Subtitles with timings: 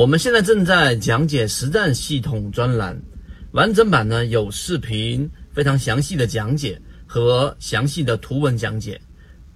[0.00, 2.98] 我们现在正在讲解实战系统专栏，
[3.52, 8.98] 完整版呢有视频，非常详细的讲解和详细的图文讲解，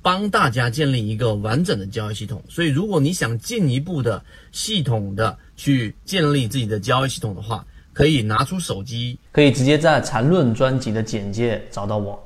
[0.03, 2.45] 帮大家建立一个完整的交易系统。
[2.47, 4.23] 所以，如果你想进一步的
[4.53, 12.23] 系统的去建立自己的交易系统的话，可以拿出手机，可以直接在缠论专辑的简介找到我。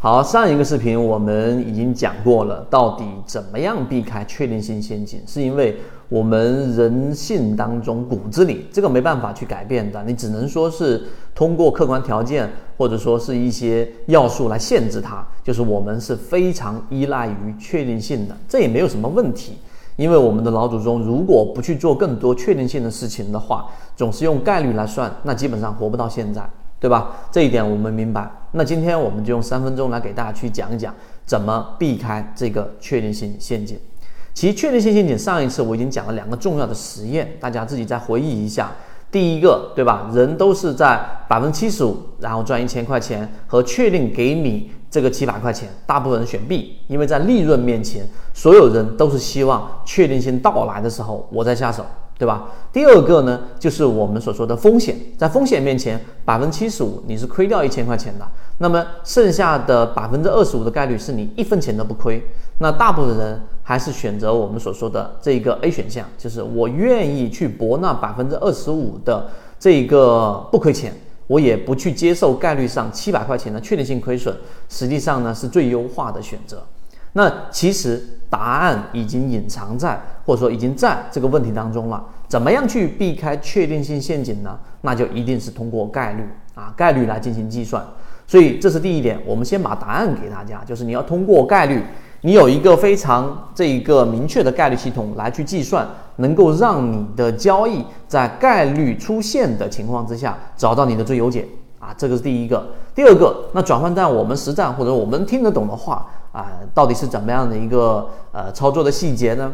[0.00, 5.20] 好，上一个视频我们已经讲过了，到底怎么样避开确定性陷阱？
[5.26, 5.76] 是因为
[6.08, 11.02] 我们人性当中骨子里这个没办法去改变的，你只能说是
[11.34, 19.54] 通过客观条件或者说是一些要素来限制它，就是我们是非常依赖于确定性的，这也没有什么问题，
[19.96, 26.48] 因为我们的老祖宗如果不去做更多确定性的事情的话，总是用概率来算，那基本上活不到现在。
[26.80, 27.16] 对吧？
[27.30, 28.30] 这一点我们明白。
[28.52, 30.94] 那今天我们就用三分钟来给大家去讲一讲
[31.26, 33.78] 怎么避开这个确定性陷阱。
[34.32, 38.70] 其实确定性陷阱上一次我已经讲了两个重要的实验，大家自己再回忆一下。
[39.10, 40.10] 第一个，对吧？
[40.12, 51.84] 人都是在百分之七十五，然后赚一千块钱和确定给你这个七百块钱，大部分人选 B，因为在利润面前，所有人都是希望确定性到来的时候我再下手。
[52.18, 52.48] 对吧？
[52.72, 58.26] 第二个呢，就是我们所说的风险，在风险面前，百分之七十五你是亏掉一千块钱的，
[58.58, 62.20] 那么剩下的百分之二十五的概率是你一分钱都不亏。
[62.58, 69.28] 那大部分人还是选择我们所说的这个 A 选项，就是我愿意去搏那百分之二十五的
[69.60, 70.92] 这个不亏钱，
[71.28, 74.36] 我也不去接受概率上七百块钱的确定性亏损，
[74.68, 76.60] 实际上呢是最优化的选择。
[77.18, 82.00] 那其实答案已经隐藏在，或者说已经在这个问题当中了。
[82.28, 84.56] 怎么样去避开确定性陷阱呢？
[84.82, 86.22] 那就一定是通过概率
[86.54, 87.84] 啊，概率来进行计算。
[88.24, 91.82] 所以这是第一点，我们先把答案给大家，就是你要通过概率，
[92.20, 95.84] 你有一个非常这一个明确的概率系统来去计算，
[96.18, 101.44] 能够让你的交易在概率出现的情况之下找到你的最优解
[101.78, 102.66] 啊，这个是第一个。
[102.94, 106.06] 第二个，那转换在我们实战或者我们听得懂的话。
[106.30, 109.50] 啊，到底是怎么样的一个呃操作的细节呢？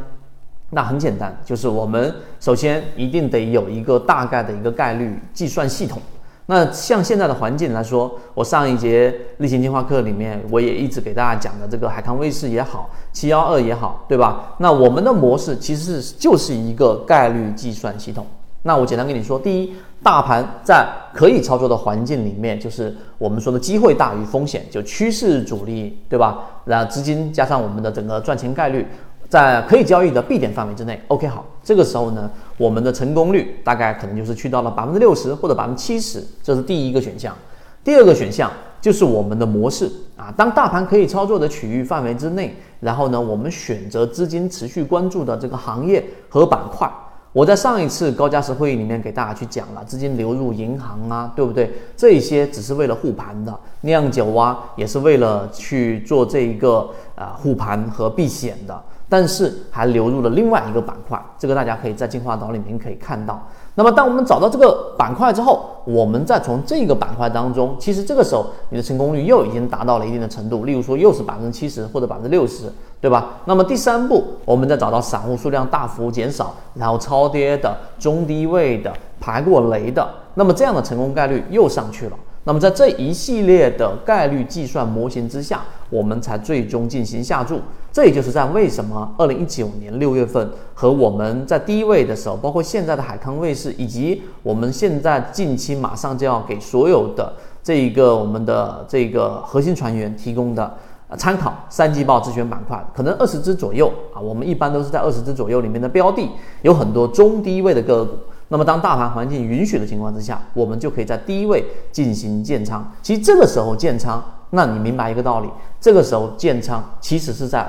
[0.71, 6.03] 那很简单，就是我们首先一定得有一个大概的一个概率计算系统。
[6.47, 14.55] 那像现在的环境来说，我上一节例行进化课里面，我也一直给大家讲的这个海康威视也好，七幺二也好，对吧？
[14.59, 18.27] 那我们的模式其实是就是一个概率计算系统。
[18.67, 26.39] 那我简单跟你说，第一，大盘在可以操作的环境里面，就是我们说的机会大于风险，就趋势主力，对吧？
[26.65, 28.87] 然后资金加上我们的整个赚钱概率，
[29.29, 37.37] 在可以交易的 B 点范围之内，OK 好，这个时候呢，我们的成功率大概可能就是去到了百分之六十或者百分之七十，这是第一个选项。
[37.85, 38.51] 第二个选项
[38.81, 46.91] 就是我们的模式啊，当大盘可以操作的区域范围之内，然后呢，我们选择资金持续关注的这个行业和板块。
[47.35, 51.69] 我在上一次高价值会议里面给大家去讲了，资金流入银行啊，对不对？
[51.97, 63.45] 这些只是为了护盘的，酿酒啊也是为了去做这一个啊护盘和避险的，但是还流入了另外一个板块，这个大家可以在进化岛里面可以看到。
[63.77, 73.41] 那么，当我们找到这个板块之后，我们再从这个板块当中，其实这个时候你的成功率又已经达到了一定的程度，例如说又是百分之七十或者百分之六十，对吧？
[73.47, 82.17] 那么第三步，我们再找到散户数量大幅减少，然后超跌的、中低位的、排过雷的，那么这样的成功概率又上去了。
[82.47, 87.59] 那么在这一系列的概率计算模型之下，我们才最终进行下注。
[87.91, 97.33] 这也就是在为什么二零一九年六月份和我们在低位的时候，包括现在的海康卫视，以及我们现在近期马上就要给所有的
[97.63, 100.71] 这一个我们的这个核心船员提供的
[101.17, 104.21] 参考三季报自选板块，可能二十只左右啊。
[104.21, 106.29] 我们一般都是在二十只左右里面的标的，
[106.61, 108.19] 有很多中低位的个股。
[108.49, 112.93] 那么，当大盘环境允许的情况之下，我们就可以在低位进行建仓。
[113.03, 115.49] 其实这个时候建仓，那你明白一个道理：
[115.81, 117.67] 这个时候建仓其实是在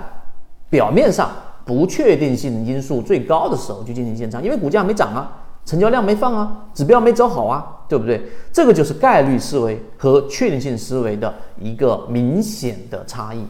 [0.70, 1.32] 表面上
[1.64, 5.32] 不确定性因素最高的时候去进行建仓，因为股价没涨啊，
[5.66, 8.22] 成交量没放啊，指标没走好啊，对不对？
[8.52, 13.44] 这个就是概率思维和确定性思维的一个明显的差异。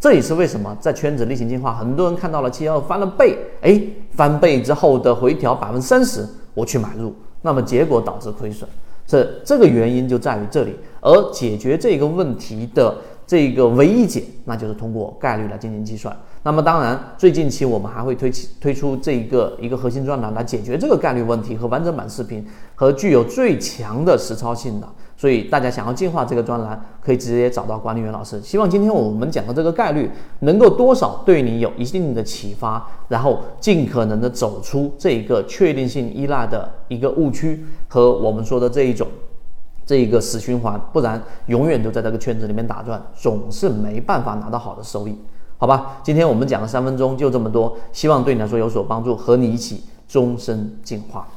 [0.00, 3.80] 这也是为什么在圈子例行进化，很多人看到了七幺翻了倍，哎，
[4.16, 6.28] 翻倍之后的回调百分之三十。
[6.54, 8.68] 我去买入，那么结果导致亏损，
[9.06, 10.76] 这这个原因就在于这里。
[11.00, 12.96] 而解决这个问题的
[13.26, 16.16] 这个唯一解，那就是通过概率来进行计算。
[16.44, 24.88] 那么当然，最近期我们还会推起推出这一个一个核心专栏来解决这个概率问题和完整版视频和具有最强的实操性的。
[25.22, 28.42] 所以大家想要进化这个专栏，可以直接找到管理员老师。
[28.42, 30.10] 希望今天我们讲的这个概率
[30.40, 39.06] 能够多少对你有一定的启发，然后尽可能的走出这一个确定性依赖的一个误区和我们说的这一种
[39.86, 45.16] 这一个死循环，不然永远都在这个圈子里面打转，总是没办法拿到好的收益。
[45.56, 51.28] 好吧，今天我们讲了三分钟，就这么多，希望对你来说有所帮助，和你一起终身进化。